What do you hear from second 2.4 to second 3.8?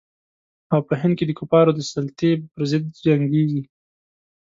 پر ضد جنګیږي.